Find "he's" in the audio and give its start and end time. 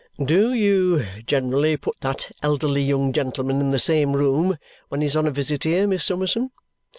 5.01-5.15